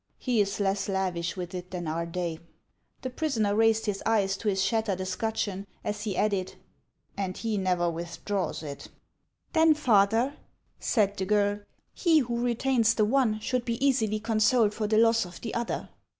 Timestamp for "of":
15.23-15.39